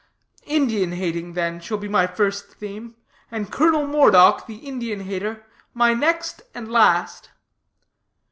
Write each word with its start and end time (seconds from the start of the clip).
Indian 0.47 0.93
hating, 0.93 1.33
then, 1.33 1.59
shall 1.59 1.77
be 1.77 1.87
my 1.87 2.07
first 2.07 2.47
theme, 2.53 2.95
and 3.29 3.51
Colonel 3.51 3.85
Moredock, 3.85 4.47
the 4.47 4.55
Indian 4.55 5.01
hater, 5.01 5.45
my 5.75 5.93
next 5.93 6.41
and 6.55 6.71
last." 6.71 7.29